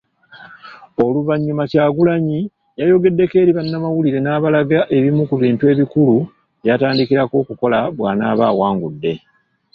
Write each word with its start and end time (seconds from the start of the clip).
Oluvannyuma 1.05 1.63
Kyagulanyi 1.71 2.39
ayogeddeko 2.83 3.35
eri 3.41 3.51
bannamawulire 3.57 4.19
n'abalaga 4.21 4.79
ebimu 4.97 5.23
ku 5.29 5.35
bintu 5.43 5.63
ebikulu 5.73 6.15
by'atandikirako 6.61 7.33
okukola 7.43 7.79
bwanaaba 7.97 8.43
awangudde. 8.51 9.13